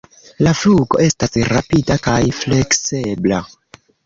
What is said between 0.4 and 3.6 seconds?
La flugo estas rapida kaj fleksebla.